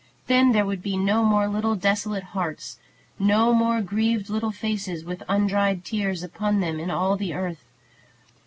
[0.25, 2.79] Then there would be no more little desolate hearts,
[3.19, 7.63] no more grieved little faces with undried tears upon them in all the earth.